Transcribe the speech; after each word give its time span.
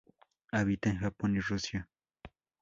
Habita 0.51 0.89
en 0.89 0.97
Japón 0.97 1.35
y 1.35 1.41
Rusia. 1.41 1.87